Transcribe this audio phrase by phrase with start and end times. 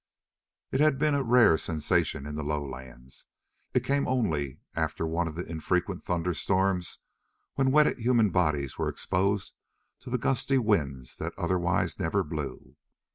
[0.71, 3.27] It had been a rare sensation in the lowlands.
[3.75, 6.97] It came only after one of the infrequent thunderstorms,
[7.53, 9.53] when wetted human bodies were exposed
[9.99, 12.77] to the gusty winds that otherwise never blew.